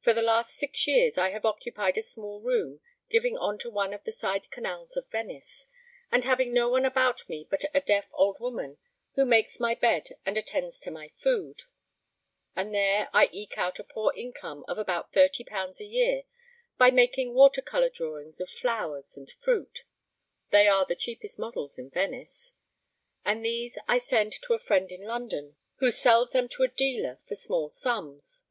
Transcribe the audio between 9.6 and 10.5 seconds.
my bed and